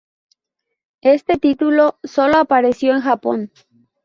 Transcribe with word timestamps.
Este 1.03 1.37
título 1.37 1.99
solo 2.03 2.37
apareció 2.37 2.91
en 2.95 3.01
Japón. 3.01 3.51